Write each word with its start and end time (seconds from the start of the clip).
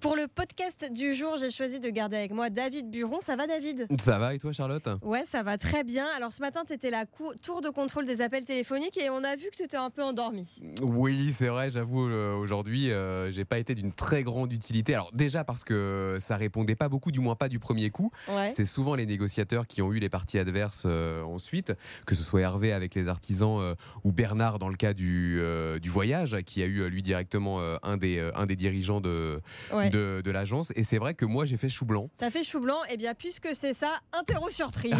Pour 0.00 0.14
le 0.14 0.28
podcast 0.28 0.92
du 0.92 1.12
jour, 1.12 1.38
j'ai 1.38 1.50
choisi 1.50 1.80
de 1.80 1.90
garder 1.90 2.16
avec 2.16 2.30
moi 2.30 2.50
David 2.50 2.88
Buron. 2.88 3.18
Ça 3.18 3.34
va, 3.34 3.48
David? 3.48 3.88
Ça 4.00 4.16
va 4.20 4.32
et 4.32 4.38
toi, 4.38 4.52
Charlotte? 4.52 4.88
Ouais, 5.02 5.24
ça 5.26 5.42
va 5.42 5.58
très 5.58 5.82
bien. 5.82 6.06
Alors 6.16 6.30
ce 6.30 6.40
matin, 6.40 6.62
tu 6.64 6.72
étais 6.72 6.90
la 6.90 7.04
tour 7.04 7.62
de 7.62 7.68
contrôle 7.68 8.06
des 8.06 8.20
appels 8.20 8.44
téléphoniques 8.44 8.96
et 8.96 9.10
on 9.10 9.24
a 9.24 9.34
vu 9.34 9.46
que 9.50 9.56
tu 9.56 9.64
étais 9.64 9.76
un 9.76 9.90
peu 9.90 10.04
endormi. 10.04 10.60
Oui, 10.82 11.32
c'est 11.32 11.48
vrai, 11.48 11.70
j'avoue, 11.70 12.08
euh, 12.08 12.32
aujourd'hui, 12.36 12.92
euh, 12.92 13.32
j'ai 13.32 13.44
pas 13.44 13.58
été 13.58 13.74
d'une 13.74 13.90
très 13.90 14.22
grande 14.22 14.52
utilité. 14.52 14.94
Alors, 14.94 15.10
déjà 15.14 15.42
parce 15.42 15.64
que 15.64 16.16
ça 16.20 16.36
répondait 16.36 16.76
pas 16.76 16.88
beaucoup, 16.88 17.10
du 17.10 17.18
moins 17.18 17.34
pas 17.34 17.48
du 17.48 17.58
premier 17.58 17.90
coup. 17.90 18.12
Ouais. 18.28 18.50
C'est 18.50 18.66
souvent 18.66 18.94
les 18.94 19.04
négociateurs 19.04 19.66
qui 19.66 19.82
ont 19.82 19.92
eu 19.92 19.98
les 19.98 20.08
parties 20.08 20.38
adverses 20.38 20.84
euh, 20.86 21.22
ensuite, 21.24 21.72
que 22.06 22.14
ce 22.14 22.22
soit 22.22 22.42
Hervé 22.42 22.72
avec 22.72 22.94
les 22.94 23.08
artisans 23.08 23.58
euh, 23.60 23.74
ou 24.04 24.12
Bernard 24.12 24.60
dans 24.60 24.68
le 24.68 24.76
cas 24.76 24.94
du, 24.94 25.42
du 25.82 25.90
voyage, 25.90 26.36
qui 26.46 26.62
a 26.62 26.66
eu 26.66 26.88
lui 26.88 27.02
directement 27.02 27.60
un, 27.82 27.96
des, 27.96 28.30
un 28.36 28.46
des 28.46 28.54
dirigeants 28.54 29.00
de, 29.00 29.40
ouais. 29.72 29.87
De, 29.90 30.20
de 30.24 30.30
l'agence. 30.30 30.72
Et 30.76 30.82
c'est 30.82 30.98
vrai 30.98 31.14
que 31.14 31.24
moi, 31.24 31.44
j'ai 31.44 31.56
fait 31.56 31.68
chou 31.68 31.84
blanc. 31.84 32.10
T'as 32.18 32.30
fait 32.30 32.44
chou 32.44 32.60
blanc, 32.60 32.78
et 32.90 32.96
bien 32.96 33.14
puisque 33.14 33.48
c'est 33.54 33.74
ça, 33.74 34.00
interro 34.12 34.50
surprise. 34.50 34.94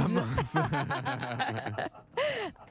Ah, 0.55 1.89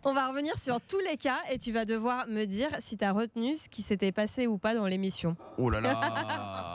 on 0.03 0.13
va 0.13 0.27
revenir 0.27 0.57
sur 0.57 0.79
tous 0.81 0.99
les 0.99 1.17
cas 1.17 1.37
et 1.51 1.57
tu 1.57 1.71
vas 1.71 1.85
devoir 1.85 2.27
me 2.27 2.45
dire 2.45 2.69
si 2.79 2.97
t'as 2.97 3.11
retenu 3.11 3.55
ce 3.57 3.69
qui 3.69 3.81
s'était 3.81 4.11
passé 4.11 4.47
ou 4.47 4.57
pas 4.57 4.73
dans 4.75 4.85
l'émission. 4.85 5.35
oh 5.57 5.69
là 5.69 5.81
là 5.81 5.93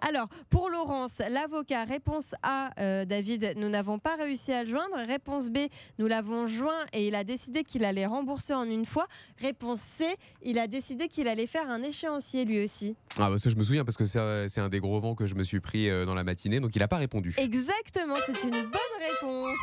Alors, 0.00 0.28
pour 0.50 0.70
Laurence, 0.70 1.20
l'avocat, 1.30 1.84
réponse 1.84 2.34
A, 2.42 2.70
euh, 2.78 3.04
David, 3.04 3.54
nous 3.56 3.68
n'avons 3.68 3.98
pas 3.98 4.16
réussi 4.16 4.52
à 4.52 4.64
le 4.64 4.70
joindre. 4.70 4.96
Réponse 5.06 5.50
B, 5.50 5.58
nous 5.98 6.06
l'avons 6.06 6.46
joint 6.46 6.84
et 6.92 7.06
il 7.08 7.14
a 7.14 7.24
décidé 7.24 7.64
qu'il 7.64 7.84
allait 7.84 8.06
rembourser 8.06 8.54
en 8.54 8.64
une 8.64 8.84
fois. 8.84 9.06
Réponse 9.40 9.80
C, 9.80 10.04
il 10.42 10.58
a 10.58 10.66
décidé 10.66 11.08
qu'il 11.08 11.28
allait 11.28 11.46
faire 11.46 11.68
un 11.70 11.82
échéancier 11.82 12.44
lui 12.44 12.62
aussi. 12.62 12.96
Ah 13.18 13.30
bah 13.30 13.38
ça 13.38 13.50
je 13.50 13.56
me 13.56 13.62
souviens 13.62 13.84
parce 13.84 13.96
que 13.96 14.04
c'est 14.04 14.18
euh, 14.18 14.46
un 14.56 14.68
des 14.68 14.80
gros 14.80 15.00
vents 15.00 15.14
que 15.14 15.26
je 15.26 15.34
me 15.34 15.42
suis 15.42 15.60
pris 15.60 15.88
euh, 15.88 16.04
dans 16.04 16.14
la 16.14 16.24
matinée, 16.24 16.60
donc 16.60 16.76
il 16.76 16.82
a 16.82 16.88
pas 16.88 16.96
répondu. 16.96 17.34
Exactement, 17.38 18.16
c'est 18.26 18.42
une 18.44 18.50
bonne 18.50 18.96
réponse. 19.00 19.58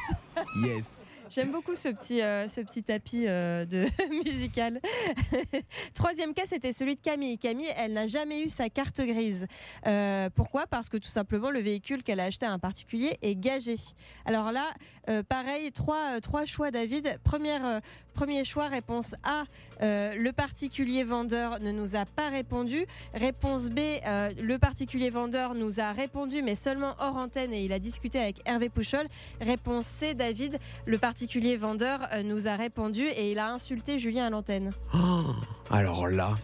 Yes 0.64 1.12
J'aime 1.30 1.52
beaucoup 1.52 1.74
ce 1.74 1.90
petit, 1.90 2.22
euh, 2.22 2.48
ce 2.48 2.62
petit 2.62 2.84
tapis 2.84 3.26
euh, 3.28 3.66
de 3.66 3.86
musical. 4.26 4.80
Troisième 5.94 6.34
cas, 6.34 6.44
c'était 6.46 6.74
celui 6.74 6.96
de 6.96 7.02
Camille. 7.02 7.38
Camille, 7.38 7.72
elle 7.78 7.94
n'a 7.94 8.08
jamais 8.08 8.44
eu 8.44 8.50
sa 8.50 8.70
carte 8.70 9.00
grise. 9.02 9.48
Euh, 9.88 10.30
pourquoi? 10.36 10.68
Parce 10.68 10.90
que 10.90 10.98
tout 10.98 11.10
simplement, 11.10 11.50
le 11.50 11.60
véhicule 11.60 12.04
qu'elle 12.04 12.20
a 12.20 12.26
acheté 12.26 12.46
à 12.46 12.52
un 12.52 12.60
particulier 12.60 13.18
est 13.22 13.36
gagé. 13.36 13.76
Alors 14.26 14.52
là, 14.52 14.66
pareil, 15.24 15.72
trois, 15.72 16.20
trois 16.22 16.46
choix, 16.46 16.72
David. 16.72 17.20
Première, 17.24 17.82
premier 18.14 18.46
choix, 18.46 18.68
réponse 18.68 19.16
A, 19.24 19.44
le 19.82 20.32
particulier 20.32 21.04
vendeur 21.04 21.60
ne 21.60 21.72
nous 21.72 21.96
a 21.96 22.06
pas 22.06 22.30
répondu. 22.30 22.86
Réponse 23.14 23.70
B, 23.70 23.80
le 23.80 24.58
particulier 24.58 25.10
vendeur 25.10 25.56
nous 25.56 25.80
a 25.80 25.92
répondu, 25.92 26.42
mais 26.42 26.56
seulement 26.56 26.96
hors 27.00 27.18
antenne 27.18 27.54
et 27.54 27.64
il 27.64 27.74
a 27.74 27.80
discuté 27.80 28.20
avec 28.20 28.42
Hervé 28.46 28.70
Pouchol. 28.70 29.08
Réponse 29.42 29.86
C, 29.86 30.14
David, 30.14 30.60
le 30.86 30.98
particulier 30.98 31.13
vendeur 31.58 32.00
euh, 32.14 32.24
nous 32.24 32.48
a 32.48 32.56
répondu 32.56 33.04
et 33.04 33.32
il 33.32 33.40
a 33.40 33.52
insulté 33.52 34.00
Julien 34.00 34.26
à 34.26 34.30
l'antenne. 34.30 34.72
Oh, 34.94 35.24
Alors 35.70 36.08
là, 36.08 36.36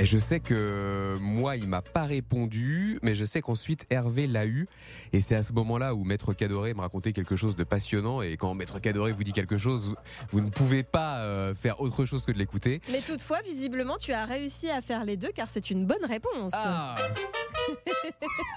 et 0.00 0.06
je 0.06 0.16
sais 0.16 0.38
que 0.38 1.14
moi, 1.20 1.56
il 1.56 1.68
m'a 1.68 1.82
pas 1.82 2.04
répondu, 2.04 3.00
mais 3.02 3.16
je 3.16 3.24
sais 3.24 3.40
qu'ensuite 3.40 3.84
Hervé 3.90 4.28
l'a 4.28 4.46
eu. 4.46 4.68
Et 5.12 5.20
c'est 5.20 5.34
à 5.34 5.42
ce 5.42 5.52
moment-là 5.54 5.92
où 5.96 6.04
Maître 6.04 6.32
Cadoré 6.34 6.72
me 6.72 6.80
racontait 6.80 7.12
quelque 7.12 7.34
chose 7.34 7.56
de 7.56 7.64
passionnant. 7.64 8.22
Et 8.22 8.36
quand 8.36 8.54
Maître 8.54 8.78
Cadoré 8.78 9.10
vous 9.10 9.24
dit 9.24 9.32
quelque 9.32 9.58
chose, 9.58 9.88
vous, 9.88 9.96
vous 10.30 10.40
ne 10.40 10.50
pouvez 10.50 10.84
pas 10.84 11.18
euh, 11.18 11.52
faire 11.56 11.80
autre 11.80 12.04
chose 12.04 12.24
que 12.24 12.30
de 12.30 12.38
l'écouter. 12.38 12.80
Mais 12.92 13.00
toutefois, 13.00 13.40
visiblement, 13.42 13.96
tu 13.96 14.12
as 14.12 14.24
réussi 14.24 14.70
à 14.70 14.82
faire 14.82 15.04
les 15.04 15.16
deux 15.16 15.32
car 15.34 15.50
c'est 15.50 15.68
une 15.68 15.84
bonne 15.84 16.04
réponse. 16.04 16.52
Ah 16.54 16.94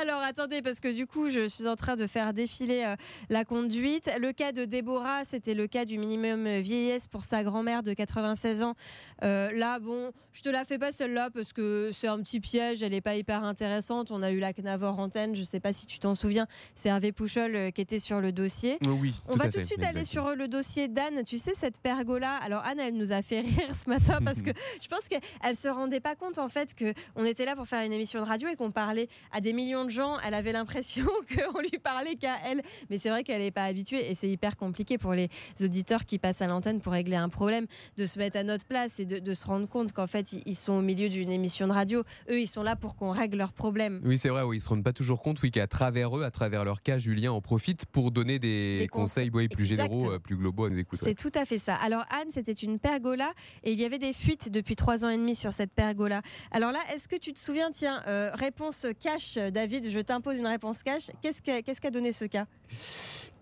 Alors 0.00 0.20
attendez, 0.20 0.60
parce 0.60 0.80
que 0.80 0.92
du 0.92 1.06
coup, 1.06 1.30
je 1.30 1.48
suis 1.48 1.66
en 1.66 1.74
train 1.74 1.96
de 1.96 2.06
faire 2.06 2.34
défiler 2.34 2.84
euh, 2.84 2.96
la 3.30 3.44
conduite. 3.44 4.10
Le 4.20 4.32
cas 4.32 4.52
de 4.52 4.66
Déborah, 4.66 5.24
c'était 5.24 5.54
le 5.54 5.66
cas 5.66 5.86
du 5.86 5.96
minimum 5.96 6.46
euh, 6.46 6.60
vieillesse 6.60 7.08
pour 7.08 7.24
sa 7.24 7.42
grand-mère 7.42 7.82
de 7.82 7.94
96 7.94 8.62
ans. 8.62 8.74
Euh, 9.22 9.50
là, 9.52 9.78
bon, 9.78 10.12
je 10.32 10.42
te 10.42 10.50
la 10.50 10.66
fais 10.66 10.78
pas 10.78 10.92
celle-là 10.92 11.30
parce 11.30 11.54
que 11.54 11.92
c'est 11.94 12.08
un 12.08 12.18
petit 12.20 12.40
piège, 12.40 12.82
elle 12.82 12.92
est 12.92 13.00
pas 13.00 13.16
hyper 13.16 13.42
intéressante. 13.42 14.10
On 14.10 14.22
a 14.22 14.32
eu 14.32 14.38
la 14.38 14.52
Knavor 14.52 14.98
antenne, 14.98 15.34
je 15.34 15.42
sais 15.42 15.60
pas 15.60 15.72
si 15.72 15.86
tu 15.86 15.98
t'en 15.98 16.14
souviens, 16.14 16.46
c'est 16.74 16.90
Hervé 16.90 17.12
Pouchol 17.12 17.72
qui 17.72 17.80
était 17.80 17.98
sur 17.98 18.20
le 18.20 18.32
dossier. 18.32 18.78
oui. 18.86 19.14
On 19.28 19.36
va 19.36 19.48
tout 19.48 19.58
de 19.58 19.64
suite 19.64 19.82
aller 19.82 20.04
sur 20.04 20.36
le 20.36 20.46
dossier 20.46 20.88
d'Anne. 20.88 21.24
Tu 21.24 21.38
sais, 21.38 21.54
cette 21.54 21.80
pergola. 21.80 22.36
Alors, 22.36 22.62
Anne, 22.66 22.80
elle 22.80 22.94
nous 22.94 23.12
a 23.12 23.22
fait 23.22 23.40
rire 23.40 23.70
ce 23.82 23.88
matin 23.88 24.18
parce 24.22 24.42
que 24.42 24.50
je 24.82 24.88
pense 24.88 25.08
qu'elle 25.08 25.56
se 25.56 25.68
rendait 25.68 26.00
pas 26.00 26.16
compte, 26.16 26.38
en 26.38 26.48
fait, 26.48 26.74
qu'on 26.74 27.24
était 27.24 27.46
là 27.46 27.56
pour 27.56 27.66
faire 27.66 27.84
une 27.84 27.92
émission 27.92 28.20
de 28.20 28.26
radio 28.26 28.48
et 28.48 28.56
qu'on 28.56 28.70
parlait 28.70 29.08
à 29.32 29.40
des 29.40 29.54
millions 29.54 29.85
de 29.86 29.90
gens. 29.90 30.16
Elle 30.26 30.34
avait 30.34 30.52
l'impression 30.52 31.06
qu'on 31.34 31.60
lui 31.60 31.78
parlait 31.82 32.16
qu'à 32.16 32.36
elle. 32.46 32.62
Mais 32.90 32.98
c'est 32.98 33.08
vrai 33.10 33.24
qu'elle 33.24 33.42
n'est 33.42 33.50
pas 33.50 33.64
habituée 33.64 34.10
et 34.10 34.14
c'est 34.14 34.28
hyper 34.28 34.56
compliqué 34.56 34.98
pour 34.98 35.14
les 35.14 35.28
auditeurs 35.62 36.04
qui 36.06 36.18
passent 36.18 36.42
à 36.42 36.46
l'antenne 36.46 36.80
pour 36.80 36.92
régler 36.92 37.16
un 37.16 37.28
problème 37.28 37.66
de 37.96 38.06
se 38.06 38.18
mettre 38.18 38.36
à 38.36 38.42
notre 38.42 38.66
place 38.66 39.00
et 39.00 39.04
de, 39.04 39.18
de 39.18 39.34
se 39.34 39.46
rendre 39.46 39.68
compte 39.68 39.92
qu'en 39.92 40.06
fait, 40.06 40.32
ils- 40.32 40.54
sont 40.56 40.72
au 40.74 40.82
milieu 40.82 41.08
d'une 41.08 41.30
émission 41.30 41.66
de 41.68 41.72
radio. 41.72 42.02
Eux, 42.30 42.40
ils 42.40 42.46
sont 42.46 42.62
là 42.62 42.76
pour 42.76 42.96
qu'on 42.96 43.10
règle 43.10 43.36
leurs 43.38 43.52
problèmes. 43.52 44.00
Oui, 44.04 44.16
c'est 44.18 44.30
vrai, 44.30 44.42
oui, 44.42 44.56
ils 44.56 44.60
se 44.60 44.68
rendent 44.68 44.82
pas 44.84 44.92
toujours 44.94 45.20
compte, 45.20 45.40
oui, 45.42 45.50
qu'à 45.50 45.66
travers 45.66 46.16
eux, 46.16 46.24
à 46.24 46.30
travers 46.30 46.64
leur 46.64 46.82
cas, 46.82 46.96
Julien 46.98 47.32
en 47.32 47.40
profite 47.42 47.84
pour 47.86 48.10
donner 48.10 48.38
des, 48.38 48.78
Des 48.80 48.88
conseils, 48.88 49.28
conseils. 49.28 49.30
oui, 49.44 49.48
plus 49.48 49.66
généraux, 49.66 50.10
euh, 50.12 50.18
plus 50.18 50.34
globaux 50.36 50.64
à 50.64 50.70
nous 50.70 50.78
écouter. 50.78 51.04
C'est 51.04 51.14
tout 51.14 51.30
à 51.38 51.44
fait 51.44 51.58
ça. 51.58 51.74
Alors 51.76 52.04
Anne, 52.10 52.28
c'était 52.32 52.52
une 52.54 52.78
pergola 52.78 53.32
et 53.64 53.72
il 53.72 53.78
y 53.80 53.84
avait 53.84 53.98
des 53.98 54.12
fuites 54.14 54.50
depuis 54.50 54.76
trois 54.76 55.04
ans 55.04 55.10
et 55.10 55.16
demi 55.18 55.36
sur 55.36 55.52
cette 55.52 55.72
pergola. 55.72 56.22
Alors 56.52 56.72
là, 56.72 56.78
est-ce 56.94 57.06
que 57.06 57.16
tu 57.16 57.32
te 57.34 57.38
souviens, 57.38 57.70
tiens, 57.70 58.02
euh, 58.08 58.30
réponse 58.34 58.86
cash, 58.98 59.34
David, 59.34 59.75
je 59.84 60.00
t'impose 60.00 60.38
une 60.38 60.46
réponse 60.46 60.82
cash. 60.82 61.10
Qu'est-ce 61.22 61.42
que- 61.42 61.60
qu'est-ce 61.62 61.80
qu'a 61.80 61.90
donné 61.90 62.12
ce 62.12 62.24
cas? 62.24 62.46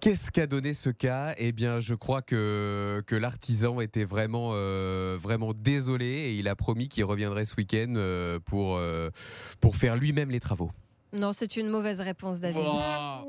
Qu'est-ce 0.00 0.31
qu'a 0.31 0.47
donné 0.47 0.75
ce 0.75 0.91
cas? 0.91 1.34
Eh 1.39 1.53
bien, 1.53 1.81
je 1.81 1.95
crois 1.95 2.21
que, 2.21 3.03
que 3.06 3.17
l'artisan 3.17 3.81
était 3.81 4.05
vraiment, 4.05 4.50
euh, 4.53 5.17
vraiment 5.21 5.53
désolé 5.55 6.06
et 6.06 6.34
il 6.34 6.47
a 6.49 6.55
promis 6.56 6.89
qu'il 6.89 7.05
reviendrait 7.05 7.44
ce 7.47 7.55
week-end 7.56 7.94
euh, 7.97 8.39
pour, 8.44 8.77
euh, 8.77 9.11
pour 9.61 9.77
faire 9.77 9.97
lui-même 9.97 10.31
les 10.31 10.41
travaux. 10.41 10.71
Non, 11.15 11.33
c'est 11.33 11.57
une 11.57 11.69
mauvaise 11.69 12.01
réponse, 12.01 12.41
David. 12.41 12.61
Il 12.61 12.67
en, 12.69 13.25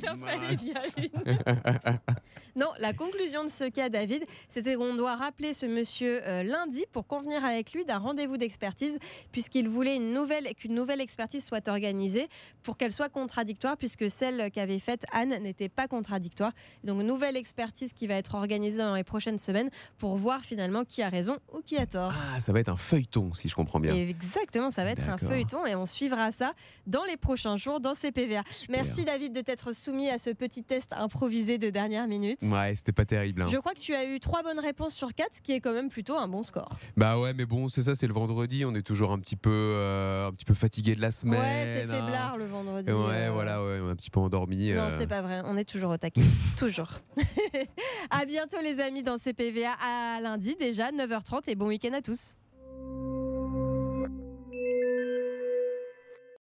il 0.00 0.08
en 0.08 0.16
fallait 0.16 0.56
bien 0.56 0.74
une. 0.96 1.98
Non, 2.56 2.68
la 2.78 2.94
conclusion 2.94 3.44
de 3.44 3.50
ce 3.50 3.68
cas, 3.68 3.90
David, 3.90 4.24
c'était 4.48 4.76
qu'on 4.76 4.94
doit 4.94 5.14
rappeler 5.14 5.52
ce 5.52 5.66
monsieur 5.66 6.22
euh, 6.26 6.42
lundi 6.42 6.86
pour 6.90 7.06
convenir 7.06 7.44
avec 7.44 7.74
lui 7.74 7.84
d'un 7.84 7.98
rendez-vous 7.98 8.38
d'expertise, 8.38 8.96
puisqu'il 9.30 9.68
voulait 9.68 9.96
une 9.96 10.14
nouvelle, 10.14 10.48
qu'une 10.54 10.74
nouvelle 10.74 11.02
expertise 11.02 11.44
soit 11.44 11.68
organisée 11.68 12.28
pour 12.62 12.78
qu'elle 12.78 12.92
soit 12.92 13.10
contradictoire, 13.10 13.76
puisque 13.76 14.08
celle 14.08 14.50
qu'avait 14.50 14.78
faite 14.78 15.04
Anne 15.12 15.36
n'était 15.42 15.68
pas 15.68 15.86
contradictoire. 15.86 16.52
Donc, 16.82 17.02
nouvelle 17.02 17.36
expertise 17.36 17.92
qui 17.92 18.06
va 18.06 18.14
être 18.14 18.34
organisée 18.36 18.78
dans 18.78 18.94
les 18.94 19.04
prochaines 19.04 19.38
semaines 19.38 19.68
pour 19.98 20.16
voir 20.16 20.40
finalement 20.40 20.84
qui 20.84 21.02
a 21.02 21.10
raison 21.10 21.36
ou 21.52 21.60
qui 21.60 21.76
a 21.76 21.84
tort. 21.84 22.14
Ah, 22.34 22.40
ça 22.40 22.54
va 22.54 22.60
être 22.60 22.70
un 22.70 22.78
feuilleton, 22.78 23.34
si 23.34 23.50
je 23.50 23.54
comprends 23.54 23.80
bien. 23.80 23.94
Et 23.94 24.08
exactement, 24.08 24.70
ça 24.70 24.82
va 24.82 24.92
être 24.92 25.06
un. 25.06 25.18
Feuilleton 25.28 25.66
et 25.66 25.74
on 25.74 25.86
suivra 25.86 26.32
ça 26.32 26.52
dans 26.86 27.04
les 27.04 27.16
prochains 27.16 27.56
jours 27.56 27.80
dans 27.80 27.94
CPVA. 27.94 28.42
Super. 28.50 28.82
Merci 28.84 29.04
David 29.04 29.32
de 29.34 29.40
t'être 29.40 29.72
soumis 29.74 30.08
à 30.10 30.18
ce 30.18 30.30
petit 30.30 30.62
test 30.62 30.92
improvisé 30.92 31.58
de 31.58 31.70
dernière 31.70 32.06
minute. 32.08 32.40
Ouais, 32.42 32.74
c'était 32.74 32.92
pas 32.92 33.04
terrible. 33.04 33.42
hein. 33.42 33.46
Je 33.50 33.56
crois 33.56 33.74
que 33.74 33.80
tu 33.80 33.94
as 33.94 34.04
eu 34.14 34.20
trois 34.20 34.42
bonnes 34.42 34.58
réponses 34.60 34.94
sur 34.94 35.14
quatre, 35.14 35.34
ce 35.34 35.40
qui 35.40 35.52
est 35.52 35.60
quand 35.60 35.72
même 35.72 35.88
plutôt 35.88 36.16
un 36.16 36.28
bon 36.28 36.42
score. 36.42 36.68
Bah 36.96 37.18
ouais, 37.18 37.34
mais 37.34 37.46
bon, 37.46 37.68
c'est 37.68 37.82
ça, 37.82 37.94
c'est 37.94 38.06
le 38.06 38.14
vendredi, 38.14 38.64
on 38.64 38.74
est 38.74 38.82
toujours 38.86 39.12
un 39.12 39.18
petit 39.18 39.36
peu, 39.36 39.50
euh, 39.52 40.28
un 40.28 40.32
petit 40.32 40.44
peu 40.44 40.54
fatigué 40.54 40.94
de 40.94 41.00
la 41.00 41.10
semaine. 41.10 41.40
ouais, 41.40 41.84
c'est 41.86 41.90
hein. 41.90 42.00
faiblard 42.00 42.36
le 42.36 42.46
vendredi. 42.46 42.88
Et 42.90 42.92
Ouais, 42.92 43.26
euh. 43.26 43.30
voilà, 43.32 43.62
ouais, 43.64 43.78
on 43.82 43.88
est 43.88 43.92
un 43.92 43.96
petit 43.96 44.10
peu 44.10 44.20
endormi. 44.20 44.70
Non, 44.72 44.82
euh. 44.82 44.96
c'est 44.98 45.06
pas 45.06 45.22
vrai. 45.22 45.42
On 45.44 45.56
est 45.56 45.64
toujours 45.64 45.90
au 45.90 45.96
taquet. 45.96 46.22
toujours. 46.56 46.88
à 48.10 48.24
bientôt, 48.24 48.58
les 48.62 48.80
amis, 48.80 49.02
dans 49.02 49.18
CPVA. 49.18 49.72
À 49.82 50.20
lundi 50.20 50.56
déjà, 50.58 50.90
9h30 50.92 51.42
et 51.48 51.54
bon 51.54 51.68
week-end 51.68 51.92
à 51.92 52.02
tous. 52.02 52.34